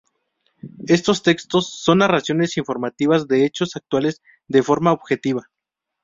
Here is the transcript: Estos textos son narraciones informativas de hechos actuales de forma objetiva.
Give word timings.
Estos 0.87 1.21
textos 1.21 1.69
son 1.83 1.99
narraciones 1.99 2.57
informativas 2.57 3.27
de 3.27 3.45
hechos 3.45 3.75
actuales 3.75 4.23
de 4.47 4.63
forma 4.63 4.91
objetiva. 4.93 5.51